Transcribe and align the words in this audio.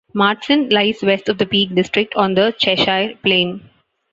Marston 0.15 0.67
lies 0.69 1.03
west 1.03 1.29
of 1.29 1.37
the 1.37 1.45
Peak 1.45 1.75
District 1.75 2.11
on 2.15 2.33
the 2.33 2.55
Cheshire 2.57 3.13
Plain. 3.21 3.69